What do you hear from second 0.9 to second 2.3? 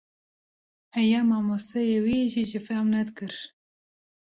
Heya mamosteyê wî